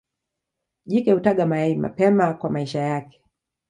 [0.85, 3.21] Jike hutaga mayai mapema kwa maisha yake.